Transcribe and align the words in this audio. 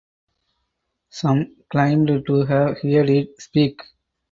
Some 1.11 1.57
claimed 1.69 2.07
to 2.25 2.33
have 2.45 2.79
heard 2.79 3.07
it 3.07 3.39
speak. 3.39 3.83